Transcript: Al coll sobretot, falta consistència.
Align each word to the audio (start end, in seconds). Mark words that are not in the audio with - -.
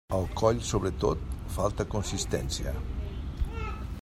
Al 0.17 0.23
coll 0.39 0.61
sobretot, 0.69 1.21
falta 1.57 1.87
consistència. 1.93 2.75